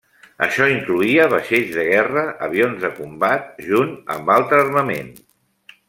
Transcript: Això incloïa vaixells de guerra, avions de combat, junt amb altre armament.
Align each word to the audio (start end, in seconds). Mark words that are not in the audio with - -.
Això 0.43 0.67
incloïa 0.75 1.27
vaixells 1.33 1.69
de 1.75 1.85
guerra, 1.89 2.23
avions 2.47 2.81
de 2.87 2.91
combat, 2.97 3.47
junt 3.69 3.93
amb 4.17 4.33
altre 4.39 4.63
armament. 4.65 5.15